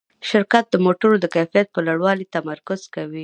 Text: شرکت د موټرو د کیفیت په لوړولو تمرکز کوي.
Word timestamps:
شرکت 0.29 0.65
د 0.69 0.75
موټرو 0.85 1.15
د 1.21 1.25
کیفیت 1.35 1.67
په 1.71 1.79
لوړولو 1.87 2.31
تمرکز 2.35 2.81
کوي. 2.95 3.19